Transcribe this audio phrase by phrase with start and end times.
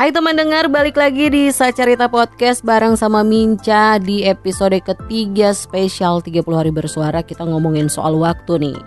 [0.00, 6.24] Hai teman dengar, balik lagi di Sacarita Podcast bareng sama Minca di episode ketiga spesial
[6.24, 8.78] 30 hari bersuara kita ngomongin soal waktu nih.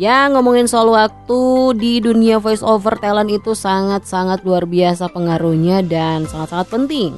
[0.00, 1.40] Ya ngomongin soal waktu
[1.76, 7.12] di dunia voice over talent itu sangat-sangat luar biasa pengaruhnya dan sangat-sangat penting.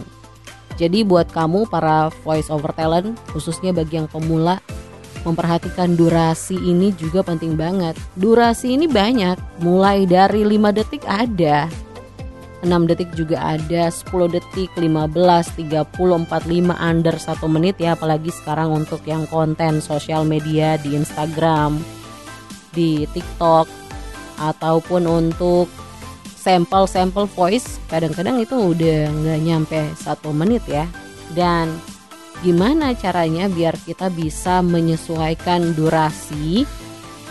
[0.74, 4.58] Jadi buat kamu para voice over talent khususnya bagi yang pemula
[5.22, 7.94] memperhatikan durasi ini juga penting banget.
[8.18, 11.70] Durasi ini banyak, mulai dari 5 detik ada,
[12.62, 14.86] 6 detik juga ada, 10 detik, 15,
[15.58, 21.82] 30, 45 under 1 menit ya apalagi sekarang untuk yang konten sosial media di Instagram,
[22.70, 23.66] di TikTok
[24.38, 25.66] ataupun untuk
[26.42, 30.86] sampel-sampel voice kadang-kadang itu udah nggak nyampe satu menit ya.
[31.34, 31.74] Dan
[32.42, 36.66] gimana caranya biar kita bisa menyesuaikan durasi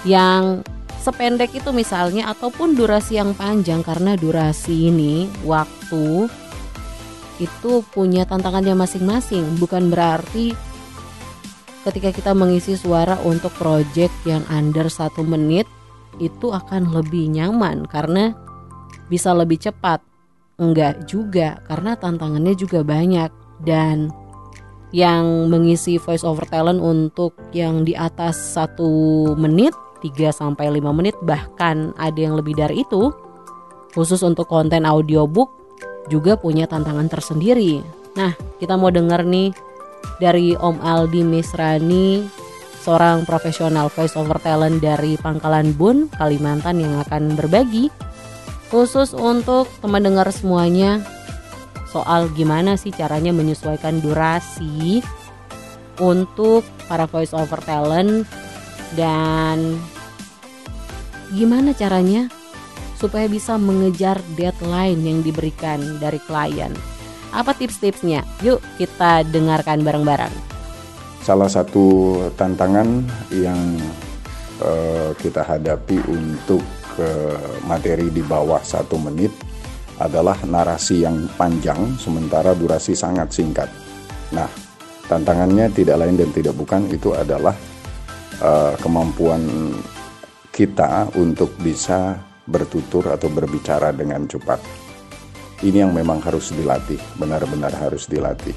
[0.07, 0.63] yang
[1.01, 6.29] sependek itu misalnya ataupun durasi yang panjang karena durasi ini waktu
[7.41, 9.57] itu punya tantangannya masing-masing.
[9.57, 10.53] Bukan berarti
[11.81, 15.65] ketika kita mengisi suara untuk project yang under satu menit
[16.21, 18.37] itu akan lebih nyaman karena
[19.09, 20.05] bisa lebih cepat.
[20.61, 23.33] Enggak juga karena tantangannya juga banyak.
[23.61, 24.09] Dan
[24.93, 31.15] yang mengisi voice over talent untuk yang di atas satu menit 3 sampai 5 menit
[31.21, 33.13] bahkan ada yang lebih dari itu.
[33.93, 35.51] Khusus untuk konten audiobook
[36.09, 37.83] juga punya tantangan tersendiri.
[38.17, 39.51] Nah, kita mau denger nih
[40.17, 42.25] dari Om Aldi Misrani,
[42.81, 47.93] seorang profesional voice over talent dari Pangkalan Bun, Kalimantan yang akan berbagi
[48.71, 51.03] khusus untuk teman dengar semuanya
[51.91, 55.03] soal gimana sih caranya menyesuaikan durasi
[55.99, 58.23] untuk para voice over talent
[58.95, 59.79] dan
[61.31, 62.27] gimana caranya
[62.99, 66.69] supaya bisa mengejar deadline yang diberikan dari klien.
[67.31, 68.21] Apa tips-tipsnya?
[68.43, 70.35] Yuk kita dengarkan bareng-bareng.
[71.23, 73.79] Salah satu tantangan yang
[74.61, 76.61] uh, kita hadapi untuk
[76.99, 79.31] uh, materi di bawah satu menit
[80.01, 83.69] adalah narasi yang panjang sementara durasi sangat singkat.
[84.33, 84.49] Nah,
[85.05, 87.53] tantangannya tidak lain dan tidak bukan itu adalah
[88.41, 89.73] uh, kemampuan
[90.51, 92.19] kita untuk bisa
[92.49, 94.59] bertutur atau berbicara dengan cepat.
[95.61, 98.53] Ini yang memang harus dilatih, benar-benar harus dilatih.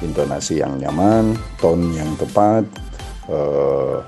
[0.00, 2.64] Intonasi yang nyaman, tone yang tepat,
[3.26, 3.98] uh,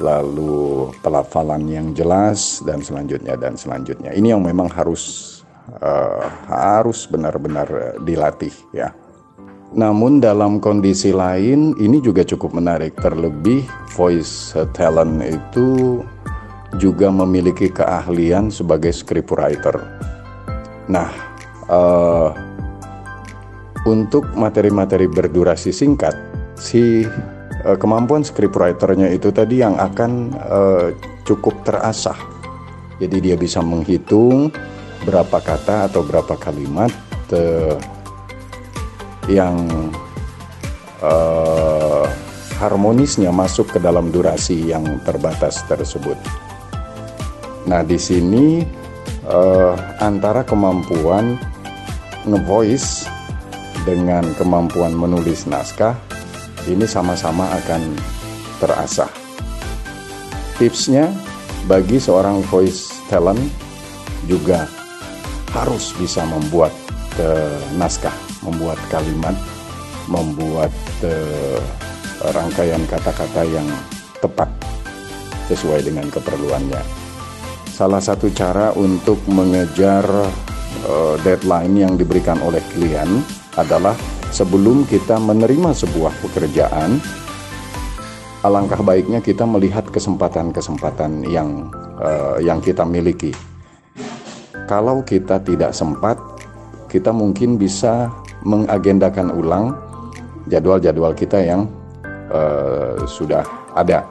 [0.00, 4.12] lalu pelafalan yang jelas dan selanjutnya dan selanjutnya.
[4.12, 5.36] Ini yang memang harus
[5.80, 8.92] uh, harus benar-benar dilatih ya.
[9.76, 13.60] Namun dalam kondisi lain ini juga cukup menarik terlebih
[13.92, 16.00] voice talent itu
[16.80, 19.76] juga memiliki keahlian sebagai scriptwriter.
[20.88, 21.12] Nah,
[21.68, 22.32] uh,
[23.84, 26.16] untuk materi-materi berdurasi singkat,
[26.56, 27.04] si
[27.68, 30.88] uh, kemampuan scriptwriternya itu tadi yang akan uh,
[31.28, 32.16] cukup terasah.
[32.96, 34.48] Jadi dia bisa menghitung
[35.04, 36.88] berapa kata atau berapa kalimat
[37.36, 37.76] uh,
[39.26, 39.68] yang
[41.02, 42.06] uh,
[42.56, 46.16] harmonisnya masuk ke dalam durasi yang terbatas tersebut.
[47.66, 48.62] Nah, di sini
[49.26, 51.36] uh, antara kemampuan
[52.26, 53.10] ngevoice
[53.84, 55.94] dengan kemampuan menulis naskah
[56.66, 57.94] ini sama-sama akan
[58.58, 59.10] terasah.
[60.56, 61.12] Tipsnya
[61.68, 63.42] bagi seorang voice talent
[64.24, 64.64] juga
[65.52, 66.72] harus bisa membuat
[67.20, 69.36] uh, naskah membuat kalimat,
[70.10, 70.72] membuat
[71.04, 71.60] uh,
[72.32, 73.68] rangkaian kata-kata yang
[74.18, 74.48] tepat
[75.46, 76.80] sesuai dengan keperluannya.
[77.70, 80.04] Salah satu cara untuk mengejar
[80.88, 83.20] uh, deadline yang diberikan oleh klien
[83.56, 83.94] adalah
[84.32, 86.98] sebelum kita menerima sebuah pekerjaan,
[88.42, 91.68] alangkah baiknya kita melihat kesempatan-kesempatan yang
[92.00, 93.32] uh, yang kita miliki.
[94.66, 96.18] Kalau kita tidak sempat,
[96.90, 98.10] kita mungkin bisa
[98.46, 99.74] mengagendakan ulang
[100.46, 101.66] jadwal-jadwal kita yang
[102.30, 103.42] uh, sudah
[103.74, 104.06] ada.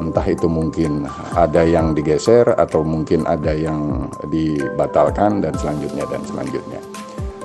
[0.00, 1.04] Entah itu mungkin
[1.36, 6.80] ada yang digeser atau mungkin ada yang dibatalkan dan selanjutnya dan selanjutnya.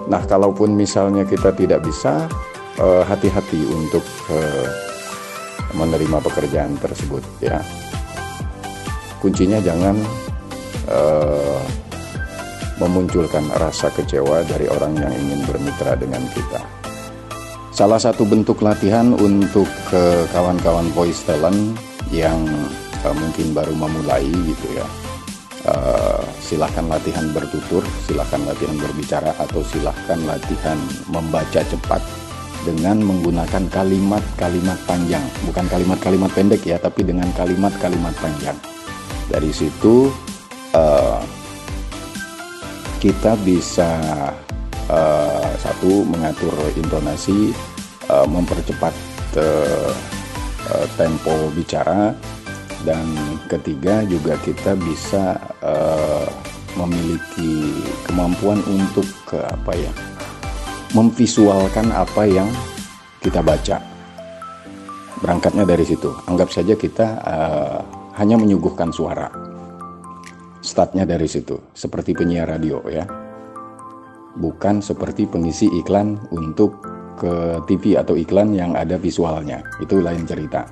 [0.07, 2.23] Nah, kalaupun misalnya kita tidak bisa
[2.77, 4.69] hati hati-hati untuk uh,
[5.73, 7.59] menerima pekerjaan tersebut ya.
[9.17, 9.97] Kuncinya jangan
[10.87, 11.61] uh,
[12.77, 16.61] memunculkan rasa kecewa dari orang yang ingin bermitra dengan kita.
[17.73, 19.69] Salah satu bentuk latihan untuk
[20.33, 21.77] kawan-kawan voice talent
[22.09, 22.41] yang
[23.05, 24.87] uh, mungkin baru memulai gitu ya.
[25.67, 30.79] Uh, silahkan latihan bertutur, silahkan latihan berbicara, atau silahkan latihan
[31.11, 31.99] membaca cepat
[32.63, 38.55] dengan menggunakan kalimat-kalimat panjang, bukan kalimat-kalimat pendek ya, tapi dengan kalimat-kalimat panjang.
[39.27, 40.07] Dari situ
[40.71, 41.19] uh,
[42.97, 44.01] kita bisa
[44.89, 47.53] uh, satu mengatur intonasi,
[48.09, 48.93] uh, mempercepat
[49.37, 49.93] uh,
[50.73, 52.13] uh, tempo bicara,
[52.85, 53.05] dan
[53.49, 56.27] ketiga juga kita bisa uh,
[56.77, 59.93] memiliki kemampuan untuk ke apa ya
[60.93, 62.49] memvisualkan apa yang
[63.19, 63.81] kita baca.
[65.19, 66.13] Berangkatnya dari situ.
[66.29, 67.81] Anggap saja kita uh,
[68.21, 69.46] hanya menyuguhkan suara.
[70.67, 73.07] Startnya dari situ, seperti penyiar radio ya.
[74.35, 76.83] Bukan seperti pengisi iklan untuk
[77.15, 79.63] ke TV atau iklan yang ada visualnya.
[79.79, 80.67] Itu lain cerita.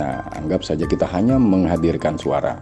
[0.00, 2.56] Nah, anggap saja kita hanya menghadirkan suara.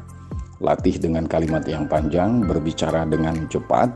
[0.58, 3.94] Latih dengan kalimat yang panjang, berbicara dengan cepat,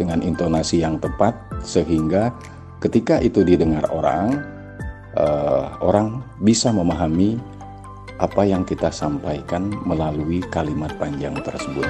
[0.00, 2.32] dengan intonasi yang tepat sehingga
[2.80, 4.40] ketika itu didengar orang
[5.18, 7.36] uh, orang bisa memahami
[8.18, 11.86] apa yang kita sampaikan melalui kalimat panjang tersebut.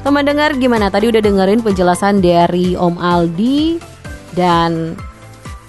[0.00, 0.90] Teman dengar gimana?
[0.90, 3.78] Tadi udah dengerin penjelasan dari Om Aldi
[4.34, 4.98] dan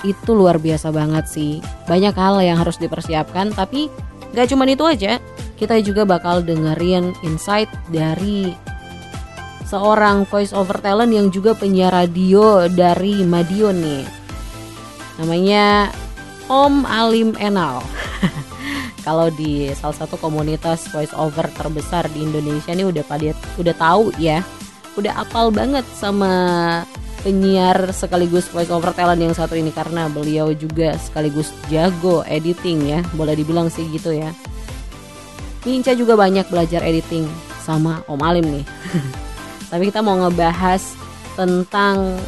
[0.02, 1.54] itu luar biasa banget sih.
[1.86, 3.92] Banyak hal yang harus dipersiapkan tapi
[4.34, 5.22] gak cuma itu aja
[5.62, 8.50] kita juga bakal dengerin insight dari
[9.70, 14.04] seorang voice over talent yang juga penyiar radio dari Madiun nih.
[15.22, 15.94] Namanya
[16.52, 17.80] Om Alim Enal.
[19.08, 24.12] Kalau di salah satu komunitas voice over terbesar di Indonesia ini udah pada udah tahu
[24.20, 24.44] ya.
[25.00, 26.28] Udah apal banget sama
[27.24, 33.00] penyiar sekaligus voice over talent yang satu ini karena beliau juga sekaligus jago editing ya.
[33.16, 34.36] Boleh dibilang sih gitu ya.
[35.64, 37.32] Minca juga banyak belajar editing
[37.64, 38.66] sama Om Alim nih.
[39.72, 40.84] Tapi kita mau ngebahas
[41.40, 42.20] tentang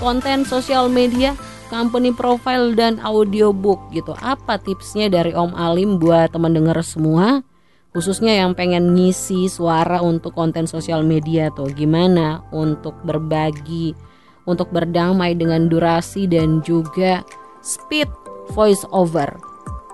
[0.00, 1.36] konten sosial media,
[1.70, 4.12] company profile dan audiobook gitu.
[4.18, 7.46] Apa tipsnya dari Om Alim buat teman dengar semua?
[7.94, 13.94] Khususnya yang pengen ngisi suara untuk konten sosial media tuh gimana untuk berbagi,
[14.44, 17.22] untuk berdamai dengan durasi dan juga
[17.62, 18.10] speed
[18.54, 19.50] voice over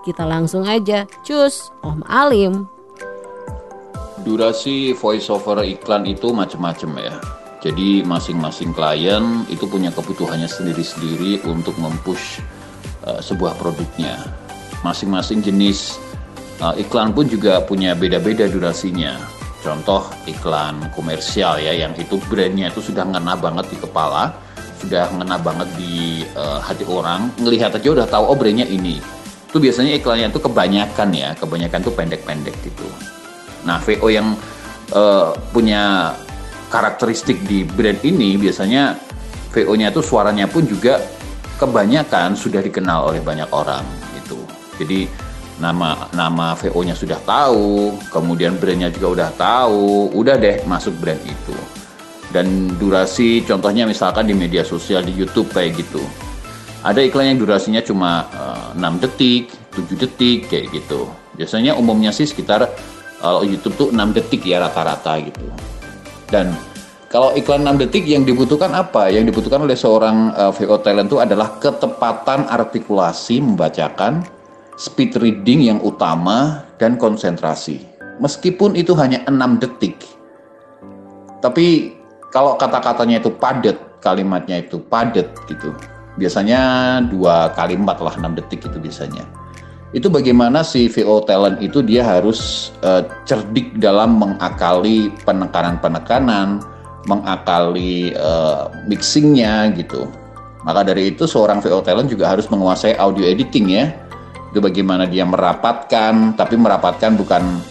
[0.06, 2.70] kita langsung aja cus Om Alim.
[4.22, 7.14] Durasi voice over iklan itu macam-macam ya.
[7.67, 12.39] Jadi masing-masing klien itu punya kebutuhannya sendiri-sendiri untuk mempush
[13.03, 14.23] uh, sebuah produknya.
[14.87, 15.99] Masing-masing jenis
[16.63, 19.19] uh, iklan pun juga punya beda-beda durasinya.
[19.67, 24.31] Contoh iklan komersial ya, yang itu brandnya itu sudah ngena banget di kepala,
[24.79, 27.35] sudah ngena banget di uh, hati orang.
[27.43, 29.03] Ngelihat aja udah tahu oh brandnya ini
[29.47, 32.87] itu biasanya iklannya itu kebanyakan ya, kebanyakan tuh pendek-pendek gitu.
[33.65, 34.37] Nah, VO yang
[34.93, 36.13] uh, punya
[36.69, 38.99] karakteristik di brand ini biasanya
[39.55, 41.01] VO-nya tuh suaranya pun juga
[41.57, 43.85] kebanyakan sudah dikenal oleh banyak orang
[44.21, 44.37] gitu.
[44.77, 45.09] Jadi
[45.57, 51.57] nama nama VO-nya sudah tahu, kemudian brandnya juga udah tahu, udah deh masuk brand itu.
[52.29, 56.03] Dan durasi contohnya misalkan di media sosial di YouTube kayak gitu
[56.87, 61.11] ada iklan yang durasinya cuma uh, eh, 6 detik, 7 detik kayak gitu.
[61.35, 62.70] Biasanya umumnya sih sekitar
[63.19, 65.51] kalau uh, YouTube tuh 6 detik ya rata-rata gitu.
[66.31, 66.55] Dan
[67.06, 69.09] kalau iklan 6 detik yang dibutuhkan apa?
[69.11, 74.27] Yang dibutuhkan oleh seorang uh, eh, VO talent itu adalah ketepatan artikulasi membacakan,
[74.75, 77.87] speed reading yang utama dan konsentrasi.
[78.19, 80.03] Meskipun itu hanya 6 detik.
[81.45, 81.95] Tapi
[82.35, 85.71] kalau kata-katanya itu padat, kalimatnya itu padat gitu
[86.17, 86.61] biasanya
[87.06, 89.25] dua kalimat lah enam detik itu biasanya
[89.96, 96.60] itu bagaimana si VO talent itu dia harus uh, cerdik dalam mengakali penekanan-penekanan,
[97.08, 100.05] mengakali uh, mixingnya gitu.
[100.69, 103.88] Maka dari itu seorang VO talent juga harus menguasai audio editing ya.
[104.53, 107.65] Itu bagaimana dia merapatkan, tapi merapatkan bukan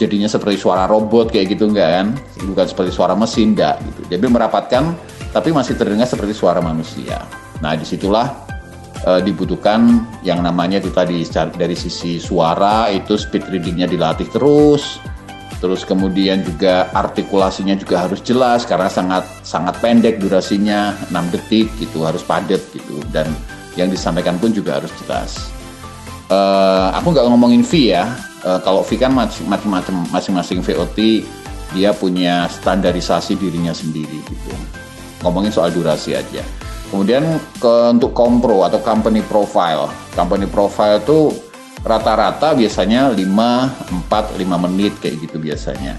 [0.00, 2.06] jadinya seperti suara robot kayak gitu enggak kan?
[2.48, 4.16] Bukan seperti suara mesin enggak gitu.
[4.16, 4.96] Jadi merapatkan
[5.36, 7.28] tapi masih terdengar seperti suara manusia.
[7.60, 8.47] Nah, di situlah
[9.06, 11.22] uh, dibutuhkan yang namanya itu tadi
[11.54, 14.98] dari sisi suara itu speed readingnya dilatih terus,
[15.62, 22.06] terus kemudian juga artikulasinya juga harus jelas karena sangat sangat pendek durasinya 6 detik gitu
[22.06, 23.30] harus padat gitu dan
[23.78, 25.50] yang disampaikan pun juga harus jelas.
[26.28, 28.04] Uh, aku nggak ngomongin V ya,
[28.44, 31.24] uh, kalau V kan macam-macam masing-masing VOT
[31.76, 34.52] dia punya standarisasi dirinya sendiri gitu.
[35.24, 36.44] Ngomongin soal durasi aja.
[36.88, 39.92] Kemudian ke untuk kompro atau company profile.
[40.16, 41.36] Company profile itu
[41.84, 45.94] rata-rata biasanya 5 4 5 menit kayak gitu biasanya.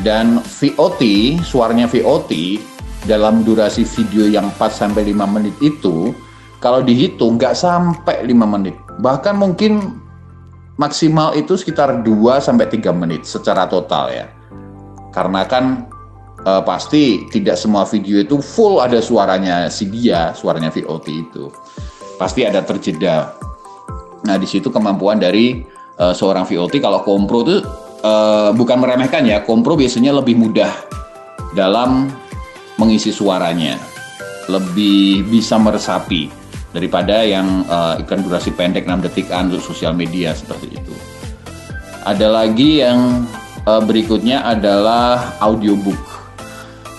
[0.00, 1.02] Dan VOT,
[1.44, 2.56] suaranya VOT
[3.04, 6.16] dalam durasi video yang 4 sampai 5 menit itu
[6.60, 8.76] kalau dihitung nggak sampai 5 menit.
[9.00, 10.00] Bahkan mungkin
[10.80, 14.26] maksimal itu sekitar 2 sampai 3 menit secara total ya.
[15.12, 15.84] Karena kan
[16.42, 21.48] e, pasti tidak semua video itu full ada suaranya si dia, suaranya VOT itu.
[22.20, 23.32] Pasti ada terjeda
[24.24, 25.64] Nah, di situ kemampuan dari
[25.96, 27.64] uh, seorang VOT kalau kompro itu
[28.04, 30.72] uh, bukan meremehkan ya, kompro biasanya lebih mudah
[31.56, 32.12] dalam
[32.76, 33.80] mengisi suaranya,
[34.48, 36.28] lebih bisa meresapi
[36.70, 40.94] daripada yang uh, iklan durasi pendek 6 detikan untuk sosial media seperti itu.
[42.04, 43.24] Ada lagi yang
[43.64, 45.98] uh, berikutnya adalah audiobook.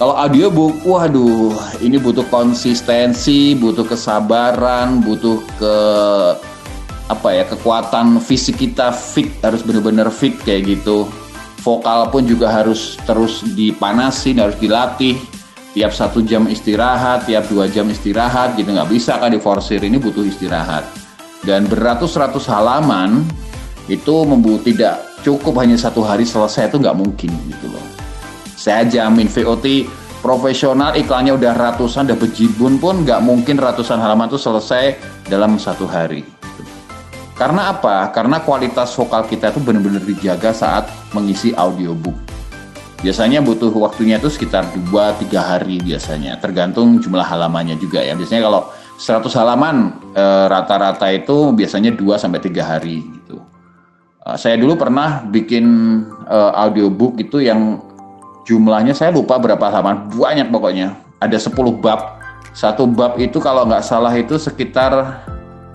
[0.01, 5.75] Kalau audiobook, waduh, ini butuh konsistensi, butuh kesabaran, butuh ke
[7.05, 11.05] apa ya kekuatan fisik kita fit harus benar-benar fit kayak gitu.
[11.61, 15.21] Vokal pun juga harus terus dipanasin harus dilatih.
[15.77, 20.01] Tiap satu jam istirahat tiap dua jam istirahat gitu nggak bisa kan di forsir ini
[20.01, 20.81] butuh istirahat.
[21.45, 23.21] Dan beratus-ratus halaman
[23.85, 27.90] itu membuat tidak cukup hanya satu hari selesai itu nggak mungkin gitu loh
[28.61, 29.89] saya jamin VOT
[30.21, 35.89] profesional iklannya udah ratusan udah bejibun pun nggak mungkin ratusan halaman itu selesai dalam satu
[35.89, 36.21] hari
[37.41, 38.13] karena apa?
[38.13, 42.13] Karena kualitas vokal kita itu benar-benar dijaga saat mengisi audiobook.
[43.01, 48.13] Biasanya butuh waktunya itu sekitar 2-3 hari biasanya, tergantung jumlah halamannya juga ya.
[48.13, 48.69] Biasanya kalau
[49.01, 53.41] 100 halaman eh, rata-rata e, itu biasanya 2 sampai 3 hari gitu.
[54.21, 55.65] E, saya dulu pernah bikin
[56.29, 57.81] e, audiobook itu yang
[58.45, 60.97] jumlahnya saya lupa berapa halaman, banyak pokoknya.
[61.21, 62.17] Ada 10 bab.
[62.51, 65.23] Satu bab itu kalau nggak salah itu sekitar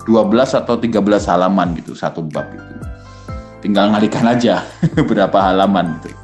[0.07, 2.73] 12 atau 13 halaman gitu satu bab itu.
[3.65, 4.63] Tinggal ngalikan aja
[5.09, 6.15] berapa halaman gitu.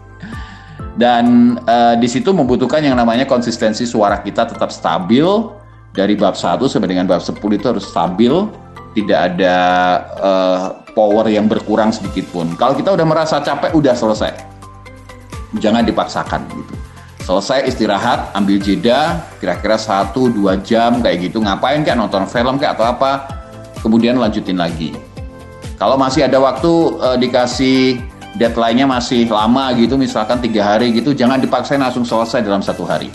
[0.94, 5.26] Dan uh, di situ membutuhkan yang namanya konsistensi suara kita tetap stabil
[5.90, 8.34] dari bab 1 sampai dengan bab 10 itu harus stabil,
[8.94, 9.58] tidak ada
[10.22, 12.54] uh, power yang berkurang sedikit pun.
[12.62, 14.53] Kalau kita udah merasa capek udah selesai.
[15.62, 16.74] Jangan dipaksakan gitu
[17.24, 22.86] selesai istirahat, ambil jeda, kira-kira 1-2 jam kayak gitu, ngapain kayak nonton film kayak atau
[22.92, 23.12] apa,
[23.80, 24.92] kemudian lanjutin lagi.
[25.80, 28.04] Kalau masih ada waktu uh, dikasih
[28.36, 33.08] deadline-nya masih lama gitu, misalkan tiga hari gitu, jangan dipaksain langsung selesai dalam satu hari.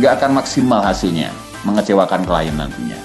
[0.00, 1.28] Nggak akan maksimal hasilnya,
[1.68, 2.96] mengecewakan klien nantinya.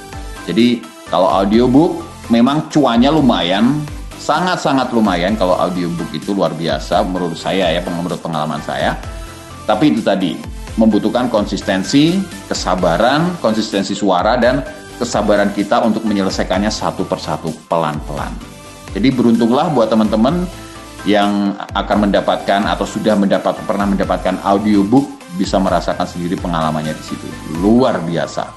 [0.48, 0.80] Jadi
[1.12, 2.00] kalau audiobook
[2.32, 3.84] memang cuannya lumayan,
[4.18, 8.98] sangat-sangat lumayan kalau audiobook itu luar biasa menurut saya ya, menurut pengalaman saya.
[9.64, 10.38] Tapi itu tadi,
[10.78, 14.62] membutuhkan konsistensi, kesabaran, konsistensi suara, dan
[14.98, 18.32] kesabaran kita untuk menyelesaikannya satu persatu pelan-pelan.
[18.94, 20.48] Jadi beruntunglah buat teman-teman
[21.06, 25.06] yang akan mendapatkan atau sudah mendapat pernah mendapatkan audiobook
[25.38, 27.28] bisa merasakan sendiri pengalamannya di situ.
[27.62, 28.50] Luar biasa.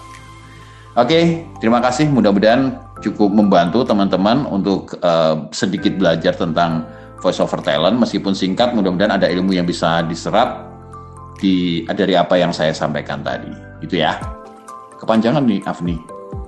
[0.98, 2.08] Oke, terima kasih.
[2.10, 6.84] Mudah-mudahan cukup membantu teman-teman untuk uh, sedikit belajar tentang
[7.20, 10.68] voice over talent meskipun singkat mudah-mudahan ada ilmu yang bisa diserap
[11.40, 13.52] di dari apa yang saya sampaikan tadi.
[13.80, 14.16] Itu ya.
[15.00, 15.96] Kepanjangan nih Afni.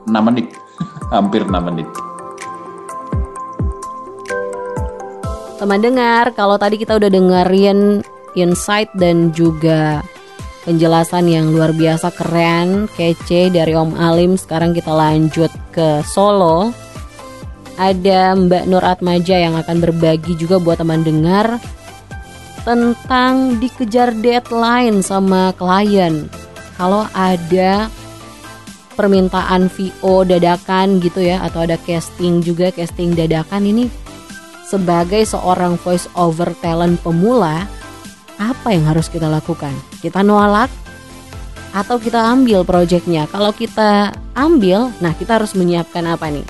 [0.06, 0.50] 6 menit
[1.14, 1.88] hampir 6 menit
[5.62, 8.02] teman dengar kalau tadi kita udah dengerin
[8.34, 10.02] insight dan juga
[10.62, 16.70] penjelasan yang luar biasa keren kece dari Om Alim sekarang kita lanjut ke Solo
[17.80, 21.58] ada Mbak Nur Atmaja yang akan berbagi juga buat teman dengar
[22.62, 26.30] tentang dikejar deadline sama klien.
[26.78, 27.90] Kalau ada
[28.94, 33.88] permintaan VO dadakan gitu ya atau ada casting juga casting dadakan ini
[34.68, 37.66] sebagai seorang voice over talent pemula
[38.38, 39.91] apa yang harus kita lakukan?
[40.02, 40.68] Kita nolak
[41.70, 43.30] atau kita ambil proyeknya?
[43.30, 46.44] Kalau kita ambil, nah kita harus menyiapkan apa nih?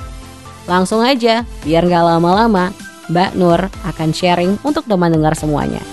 [0.65, 2.73] Langsung aja, biar nggak lama-lama,
[3.13, 5.85] Mbak Nur akan sharing untuk teman dengar semuanya.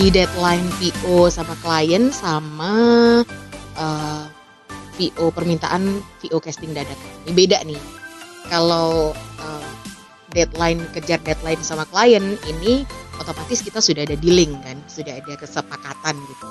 [0.00, 2.72] di deadline VO sama klien sama
[3.76, 4.24] uh,
[4.96, 7.12] eh, VO permintaan VO casting dadakan.
[7.28, 7.76] Ini beda nih.
[8.48, 9.68] Kalau uh,
[10.32, 12.88] deadline kejar deadline sama klien ini
[13.20, 16.46] otomatis kita sudah ada dealing kan, sudah ada kesepakatan gitu.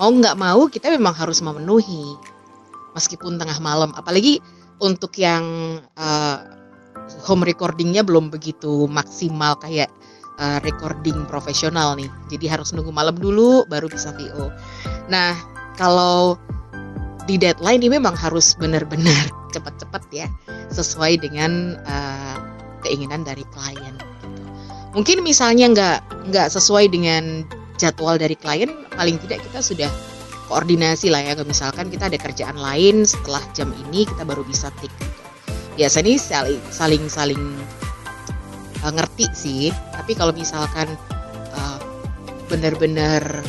[0.00, 2.16] Mau nggak mau kita memang harus memenuhi
[2.96, 3.92] meskipun tengah malam.
[3.94, 4.40] Apalagi
[4.82, 6.38] untuk yang uh,
[7.28, 9.92] home recordingnya belum begitu maksimal kayak
[10.40, 12.10] uh, recording profesional nih.
[12.32, 14.50] Jadi harus nunggu malam dulu baru bisa VO.
[15.12, 15.36] Nah,
[15.76, 16.40] kalau
[17.28, 20.26] di deadline ini memang harus benar-benar cepet-cepet ya
[20.72, 22.36] sesuai dengan uh,
[22.82, 24.13] keinginan dari klien.
[24.94, 25.98] Mungkin misalnya nggak
[26.30, 27.42] nggak sesuai dengan
[27.76, 29.90] jadwal dari klien paling tidak kita sudah
[30.46, 31.34] koordinasi lah ya.
[31.42, 35.22] Misalkan kita ada kerjaan lain setelah jam ini kita baru bisa tik gitu.
[35.74, 37.42] biasa nih saling saling saling
[38.86, 39.64] uh, ngerti sih.
[39.90, 40.86] Tapi kalau misalkan
[41.58, 41.78] uh,
[42.46, 43.42] benar-benar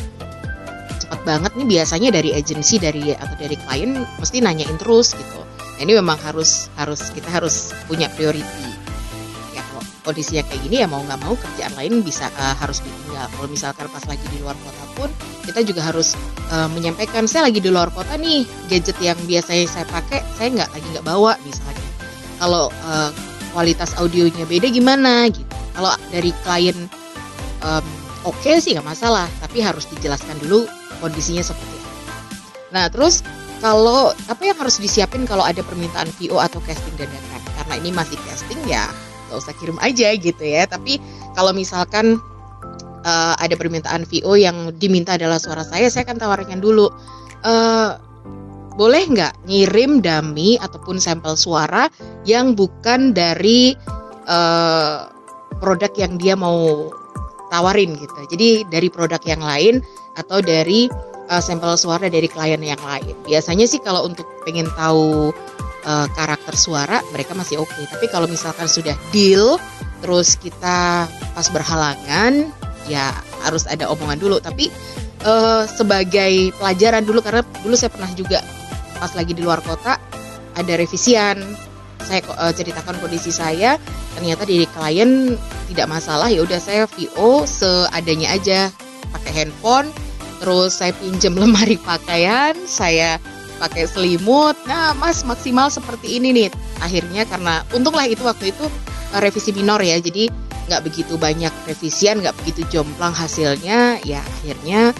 [0.98, 5.40] cepat banget nih biasanya dari agensi dari atau dari klien mesti nanyain terus gitu.
[5.76, 8.85] Nah, ini memang harus harus kita harus punya priority
[10.06, 13.26] kondisinya kayak gini ya mau nggak mau kerjaan lain bisa uh, harus ditinggal.
[13.26, 15.10] Kalau misalkan pas lagi di luar kota pun
[15.42, 16.14] kita juga harus
[16.54, 20.70] uh, menyampaikan saya lagi di luar kota nih gadget yang biasanya saya pakai saya nggak
[20.70, 21.86] lagi nggak bawa misalnya.
[22.38, 23.10] Kalau uh,
[23.50, 25.50] kualitas audionya beda gimana gitu.
[25.74, 26.78] Kalau dari klien
[27.66, 27.86] um,
[28.22, 30.70] oke okay sih nggak masalah tapi harus dijelaskan dulu
[31.02, 32.14] kondisinya seperti apa.
[32.70, 33.26] Nah terus
[33.58, 38.20] kalau apa yang harus disiapin kalau ada permintaan VO atau casting dadakan karena ini masih
[38.28, 38.86] casting ya
[39.28, 41.02] nggak usah kirim aja gitu ya tapi
[41.34, 42.18] kalau misalkan
[43.04, 46.90] uh, ada permintaan VO yang diminta adalah suara saya saya akan tawarkan dulu
[47.46, 47.98] uh,
[48.76, 51.88] boleh nggak ngirim dummy ataupun sampel suara
[52.28, 53.72] yang bukan dari
[54.28, 55.08] uh,
[55.58, 56.92] produk yang dia mau
[57.48, 58.20] tawarin gitu.
[58.28, 59.80] Jadi dari produk yang lain
[60.20, 60.92] atau dari
[61.32, 63.16] uh, sampel suara dari klien yang lain.
[63.24, 65.32] Biasanya sih kalau untuk pengen tahu
[65.86, 67.70] uh, karakter suara mereka masih oke.
[67.70, 67.86] Okay.
[67.86, 69.56] Tapi kalau misalkan sudah deal
[70.04, 72.50] terus kita pas berhalangan
[72.90, 73.14] ya
[73.46, 74.36] harus ada omongan dulu.
[74.42, 74.68] Tapi
[75.24, 78.42] uh, sebagai pelajaran dulu karena dulu saya pernah juga
[78.98, 79.96] pas lagi di luar kota
[80.56, 81.40] ada revisian
[82.06, 83.76] saya uh, ceritakan kondisi saya
[84.14, 85.34] ternyata di klien
[85.68, 88.70] tidak masalah ya udah saya VO seadanya aja
[89.10, 89.90] pakai handphone
[90.40, 93.18] terus saya pinjam lemari pakaian saya
[93.58, 94.56] pakai selimut.
[94.68, 96.48] Nah mas maksimal seperti ini nih.
[96.80, 98.64] Akhirnya karena untunglah itu waktu itu
[99.12, 99.96] uh, revisi minor ya.
[100.00, 100.28] Jadi
[100.66, 104.00] nggak begitu banyak revisian nggak begitu jomplang hasilnya.
[104.04, 104.92] Ya akhirnya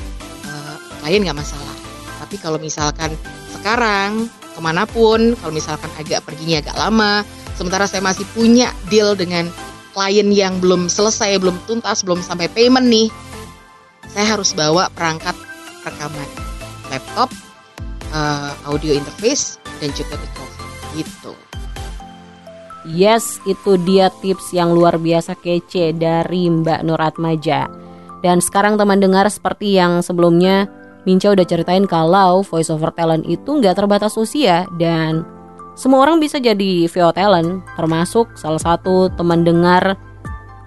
[0.49, 1.77] uh, klien nggak masalah.
[2.21, 3.13] Tapi kalau misalkan
[3.55, 7.21] sekarang ke mana pun kalau misalkan agak perginya agak lama
[7.61, 9.53] sementara saya masih punya deal dengan
[9.93, 13.13] klien yang belum selesai belum tuntas belum sampai payment nih
[14.17, 15.37] saya harus bawa perangkat
[15.85, 16.25] rekaman
[16.89, 17.29] laptop
[18.13, 21.33] uh, audio interface dan juga mikrofon gitu
[22.87, 27.67] Yes, itu dia tips yang luar biasa kece dari Mbak Nur Atmaja.
[28.23, 30.71] Dan sekarang teman dengar seperti yang sebelumnya
[31.03, 35.23] Minca udah ceritain kalau voice over talent itu nggak terbatas usia dan
[35.79, 39.95] semua orang bisa jadi VO talent termasuk salah satu teman dengar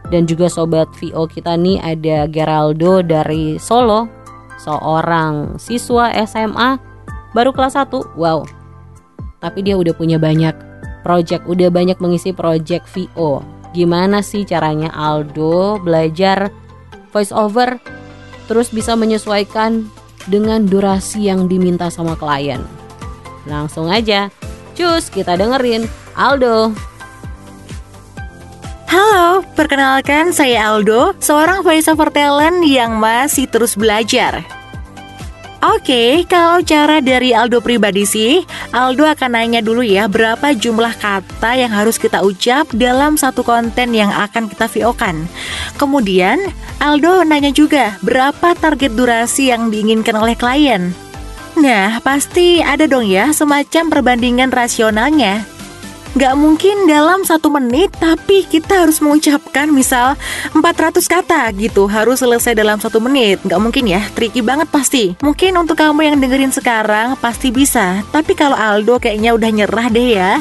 [0.07, 4.07] dan juga sobat VO kita nih ada Geraldo dari Solo
[4.55, 6.88] seorang siswa SMA
[7.35, 8.45] baru kelas 1 wow
[9.39, 10.53] tapi dia udah punya banyak
[11.01, 16.51] project udah banyak mengisi project VO gimana sih caranya Aldo belajar
[17.13, 17.77] voice over
[18.49, 19.85] terus bisa menyesuaikan
[20.25, 22.61] dengan durasi yang diminta sama klien.
[23.49, 24.33] Langsung aja,
[24.77, 26.73] cus kita dengerin Aldo.
[28.89, 34.58] Halo, perkenalkan saya Aldo, seorang voiceover talent yang masih terus belajar.
[35.59, 41.51] Oke, kalau cara dari Aldo pribadi sih, Aldo akan nanya dulu ya berapa jumlah kata
[41.59, 45.27] yang harus kita ucap dalam satu konten yang akan kita VO-kan.
[45.75, 46.39] Kemudian,
[46.79, 50.95] Aldo nanya juga berapa target durasi yang diinginkan oleh klien.
[51.59, 55.43] Nah, pasti ada dong ya semacam perbandingan rasionalnya.
[56.17, 60.17] Gak mungkin dalam satu menit tapi kita harus mengucapkan misal
[60.57, 63.37] 400 kata gitu Harus selesai dalam satu menit.
[63.45, 65.13] Gak mungkin ya, tricky banget pasti.
[65.21, 68.01] Mungkin untuk kamu yang dengerin sekarang pasti bisa.
[68.09, 70.31] Tapi kalau Aldo kayaknya udah nyerah deh ya.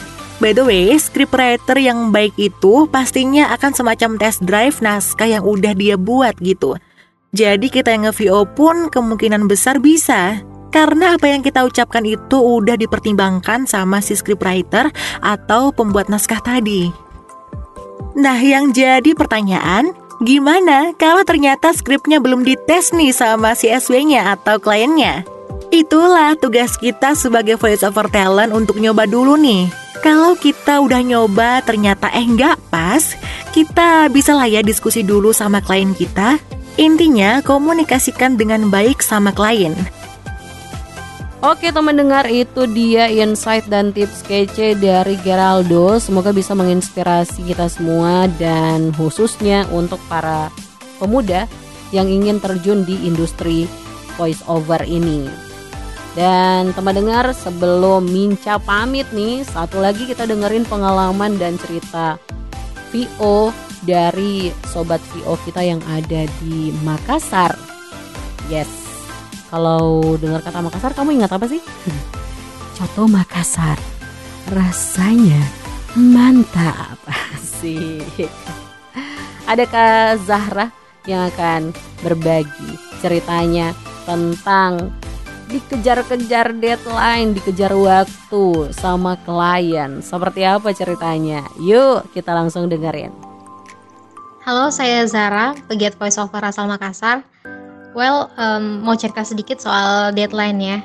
[0.40, 5.76] By the way, scriptwriter yang baik itu pastinya akan semacam test drive naskah yang udah
[5.76, 6.80] dia buat gitu.
[7.36, 12.76] Jadi kita yang nge-VO pun kemungkinan besar bisa karena apa yang kita ucapkan itu udah
[12.76, 16.92] dipertimbangkan sama si scriptwriter atau pembuat naskah tadi.
[18.18, 24.58] Nah, yang jadi pertanyaan, gimana kalau ternyata skripnya belum dites nih sama si SW-nya atau
[24.58, 25.22] kliennya?
[25.68, 29.68] Itulah tugas kita sebagai voice over talent untuk nyoba dulu nih.
[30.00, 33.18] Kalau kita udah nyoba ternyata eh nggak pas,
[33.50, 36.38] kita bisa lah ya diskusi dulu sama klien kita.
[36.78, 39.74] Intinya komunikasikan dengan baik sama klien.
[41.38, 47.70] Oke teman dengar itu dia insight dan tips kece dari Geraldo Semoga bisa menginspirasi kita
[47.70, 50.50] semua dan khususnya untuk para
[50.98, 51.46] pemuda
[51.94, 53.70] yang ingin terjun di industri
[54.18, 55.30] voice over ini
[56.18, 62.18] Dan teman dengar sebelum Minca pamit nih, satu lagi kita dengerin pengalaman dan cerita
[62.90, 63.54] VO
[63.86, 67.54] dari sobat VO kita yang ada di Makassar.
[68.50, 68.87] Yes.
[69.48, 71.60] Kalau dengar kata Makassar kamu ingat apa sih?
[72.76, 73.80] Coto Makassar.
[74.52, 75.40] Rasanya
[75.96, 77.00] mantap.
[77.08, 78.28] Asik.
[79.48, 80.68] Ada Kak Zahra
[81.08, 81.72] yang akan
[82.04, 83.72] berbagi ceritanya
[84.04, 84.92] tentang
[85.48, 90.04] dikejar-kejar deadline, dikejar waktu sama klien.
[90.04, 91.48] Seperti apa ceritanya?
[91.56, 93.10] Yuk kita langsung dengerin.
[94.44, 97.24] Halo, saya Zara, pegiat voiceover asal Makassar.
[97.96, 100.78] Well, um, mau cerita sedikit soal deadline ya.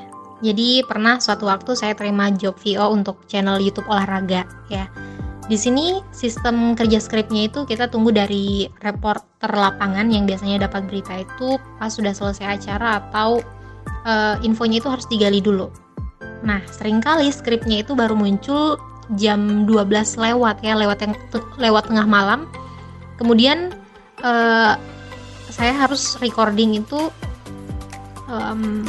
[0.44, 4.88] Jadi pernah suatu waktu saya terima job VO untuk channel YouTube olahraga ya.
[5.44, 11.20] Di sini sistem kerja skripnya itu kita tunggu dari reporter lapangan yang biasanya dapat berita
[11.20, 13.44] itu pas sudah selesai acara atau
[14.08, 15.68] uh, infonya itu harus digali dulu.
[16.44, 18.80] Nah, sering kali skripnya itu baru muncul
[19.20, 21.12] jam 12 lewat ya, lewat yang
[21.60, 22.48] lewat tengah malam.
[23.20, 23.72] Kemudian
[24.24, 24.80] uh,
[25.50, 27.10] saya harus recording itu
[28.28, 28.84] um,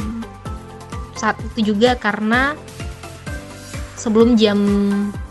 [1.16, 2.54] saat itu juga karena
[3.96, 4.58] sebelum jam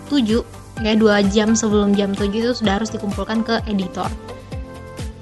[0.10, 0.42] 7
[0.84, 4.10] ya dua jam sebelum jam 7 itu sudah harus dikumpulkan ke editor.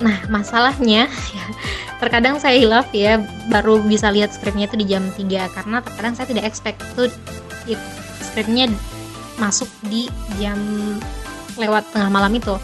[0.01, 1.45] Nah, masalahnya ya,
[2.01, 6.27] terkadang saya hilaf ya baru bisa lihat skripnya itu di jam 3 karena terkadang saya
[6.27, 7.07] tidak expect itu
[8.19, 8.67] skripnya
[9.37, 10.09] masuk di
[10.41, 10.57] jam
[11.55, 12.57] lewat tengah malam itu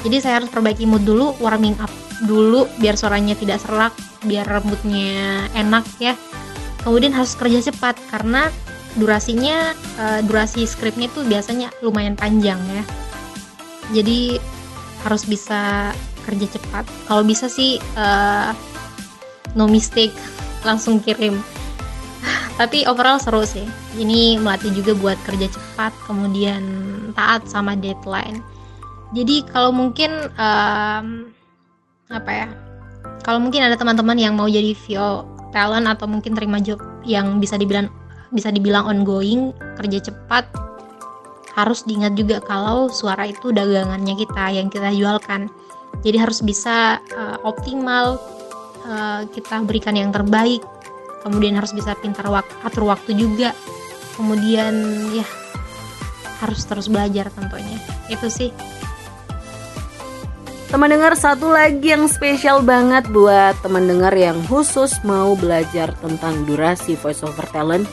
[0.00, 1.92] jadi saya harus perbaiki mood dulu warming up
[2.24, 6.14] dulu biar suaranya tidak serak biar rambutnya enak ya.
[6.80, 8.48] Kemudian harus kerja cepat karena
[8.96, 12.82] durasinya uh, durasi skripnya itu biasanya lumayan panjang ya.
[13.94, 14.40] Jadi
[15.04, 15.92] harus bisa
[16.24, 16.84] kerja cepat.
[17.08, 18.52] Kalau bisa sih uh,
[19.56, 20.14] no mistake
[20.64, 21.40] langsung kirim.
[22.60, 23.64] Tapi overall seru sih.
[23.96, 26.62] Ini melatih juga buat kerja cepat kemudian
[27.16, 28.44] taat sama deadline.
[29.16, 31.32] Jadi kalau mungkin um,
[32.10, 32.46] apa ya?
[33.22, 37.54] Kalau mungkin ada teman-teman yang mau jadi VO talent atau mungkin terima job yang bisa
[37.56, 37.90] dibilang
[38.30, 40.46] bisa dibilang ongoing kerja cepat
[41.58, 45.50] harus diingat juga kalau suara itu dagangannya kita yang kita jualkan.
[46.06, 48.16] Jadi harus bisa uh, optimal
[48.80, 50.64] Eh, kita berikan yang terbaik.
[51.20, 53.52] Kemudian harus bisa pintar wak atur waktu juga.
[54.16, 54.74] Kemudian
[55.12, 55.26] ya
[56.40, 57.76] harus terus belajar tentunya.
[58.08, 58.50] Itu sih
[60.70, 66.46] Teman dengar satu lagi yang spesial banget buat teman dengar yang khusus mau belajar tentang
[66.46, 67.90] durasi voice over talent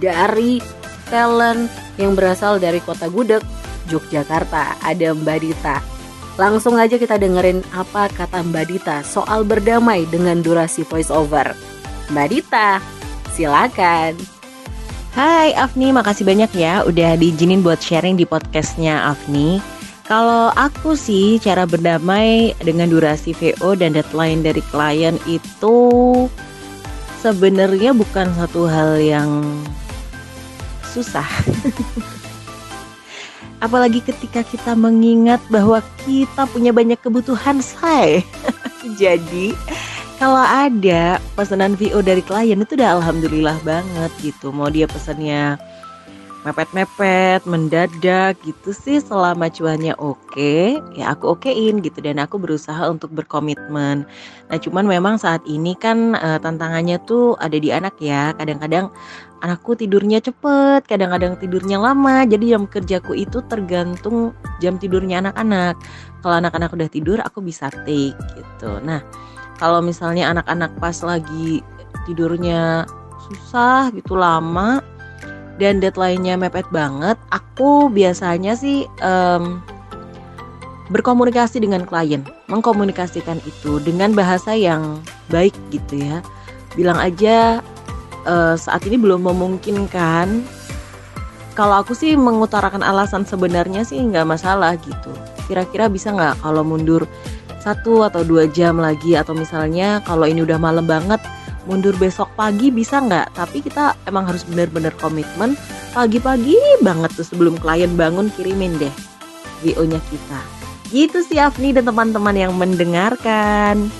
[0.00, 0.64] dari
[1.12, 1.68] talent
[2.00, 3.44] yang berasal dari kota Gudeg,
[3.92, 4.80] Yogyakarta.
[4.80, 5.76] Ada Mbak Dita.
[6.40, 11.52] Langsung aja kita dengerin apa kata Mbak Dita soal berdamai dengan durasi voice over.
[12.08, 12.80] Mbak Dita,
[13.36, 14.16] silakan.
[15.12, 19.75] Hai Afni, makasih banyak ya udah diizinin buat sharing di podcastnya Afni.
[20.06, 25.78] Kalau aku sih cara berdamai dengan durasi VO dan deadline dari klien itu
[27.18, 29.42] sebenarnya bukan satu hal yang
[30.94, 31.26] susah.
[33.66, 38.22] Apalagi ketika kita mengingat bahwa kita punya banyak kebutuhan, say.
[39.02, 39.58] Jadi
[40.22, 44.54] kalau ada pesanan VO dari klien itu udah alhamdulillah banget gitu.
[44.54, 45.58] Mau dia pesannya
[46.46, 53.10] mepet-mepet, mendadak gitu sih selama cuannya oke, ya aku okein gitu dan aku berusaha untuk
[53.10, 54.06] berkomitmen.
[54.46, 58.30] Nah, cuman memang saat ini kan uh, tantangannya tuh ada di anak ya.
[58.38, 58.94] Kadang-kadang
[59.42, 62.22] anakku tidurnya cepet, kadang-kadang tidurnya lama.
[62.22, 64.30] Jadi jam kerjaku itu tergantung
[64.62, 65.74] jam tidurnya anak-anak.
[66.22, 68.70] Kalau anak-anak udah tidur, aku bisa take gitu.
[68.86, 69.02] Nah,
[69.58, 71.58] kalau misalnya anak-anak pas lagi
[72.06, 72.86] tidurnya
[73.26, 74.78] susah gitu lama,
[75.56, 79.60] dan deadline-nya mepet banget, aku biasanya sih um,
[80.92, 85.00] berkomunikasi dengan klien, mengkomunikasikan itu dengan bahasa yang
[85.32, 86.20] baik gitu ya.
[86.76, 87.64] Bilang aja
[88.28, 90.44] uh, saat ini belum memungkinkan.
[91.56, 95.08] Kalau aku sih mengutarakan alasan sebenarnya sih nggak masalah gitu.
[95.48, 97.08] Kira-kira bisa nggak kalau mundur
[97.64, 101.18] satu atau dua jam lagi atau misalnya kalau ini udah malam banget
[101.66, 103.36] mundur besok pagi bisa nggak?
[103.36, 105.58] Tapi kita emang harus bener-bener komitmen
[105.92, 108.94] pagi-pagi banget tuh sebelum klien bangun kirimin deh
[109.66, 110.40] VO-nya kita.
[110.94, 113.90] Gitu sih Afni dan teman-teman yang mendengarkan.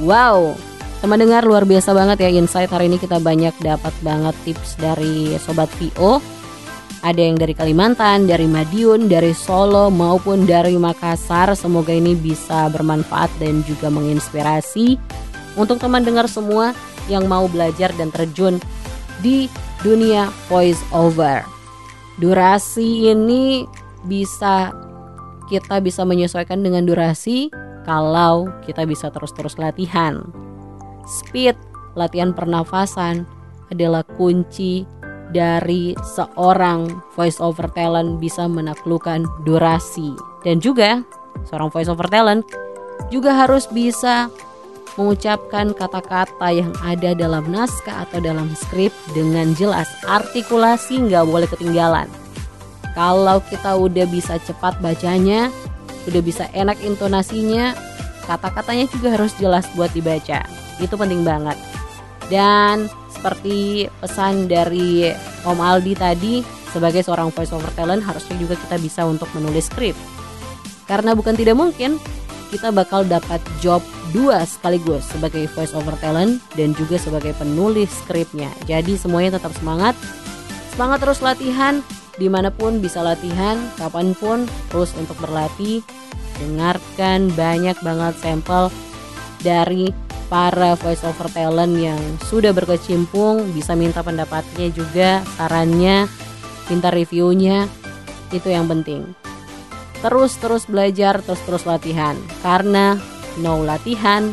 [0.00, 0.54] Wow
[0.96, 2.96] teman dengar luar biasa banget ya insight hari ini.
[2.96, 6.18] Kita banyak dapat banget tips dari sobat VO
[7.06, 11.54] ada yang dari Kalimantan, dari Madiun, dari Solo maupun dari Makassar.
[11.54, 14.98] Semoga ini bisa bermanfaat dan juga menginspirasi
[15.56, 16.76] untuk teman dengar semua
[17.10, 18.60] yang mau belajar dan terjun
[19.24, 19.48] di
[19.80, 21.42] dunia voice over.
[22.16, 23.64] Durasi ini
[24.04, 24.72] bisa
[25.46, 27.52] kita bisa menyesuaikan dengan durasi
[27.86, 30.26] kalau kita bisa terus-terus latihan.
[31.06, 31.54] Speed,
[31.94, 33.24] latihan pernafasan
[33.70, 34.82] adalah kunci
[35.30, 40.14] dari seorang voice over talent bisa menaklukkan durasi.
[40.42, 41.02] Dan juga
[41.46, 42.46] seorang voice over talent
[43.10, 44.30] juga harus bisa
[44.96, 49.88] mengucapkan kata-kata yang ada dalam naskah atau dalam skrip dengan jelas.
[50.08, 52.08] Artikulasi nggak boleh ketinggalan.
[52.96, 55.52] Kalau kita udah bisa cepat bacanya,
[56.08, 57.76] udah bisa enak intonasinya,
[58.24, 60.48] kata-katanya juga harus jelas buat dibaca.
[60.80, 61.60] Itu penting banget.
[62.32, 65.12] Dan seperti pesan dari
[65.44, 66.34] Om Aldi tadi,
[66.72, 69.96] sebagai seorang voice over talent harusnya juga kita bisa untuk menulis skrip.
[70.88, 72.00] Karena bukan tidak mungkin
[72.48, 73.82] kita bakal dapat job
[74.16, 78.48] dua sekaligus sebagai voice over talent dan juga sebagai penulis skripnya.
[78.64, 79.92] Jadi semuanya tetap semangat,
[80.72, 81.84] semangat terus latihan,
[82.16, 85.84] di mana pun bisa latihan, kapan pun terus untuk berlatih.
[86.40, 88.72] Dengarkan banyak banget sampel
[89.44, 89.92] dari
[90.32, 96.08] para voice over talent yang sudah berkecimpung, bisa minta pendapatnya juga, sarannya,
[96.72, 97.68] minta reviewnya,
[98.32, 99.12] itu yang penting.
[100.00, 103.00] Terus-terus belajar, terus-terus latihan, karena
[103.40, 104.32] no latihan,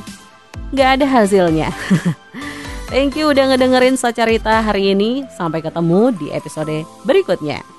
[0.72, 1.70] nggak ada hasilnya.
[2.94, 5.26] Thank you udah ngedengerin Sacarita hari ini.
[5.34, 7.73] Sampai ketemu di episode berikutnya.